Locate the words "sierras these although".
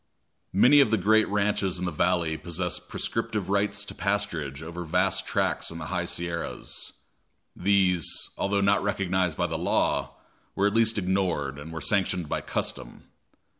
6.05-8.61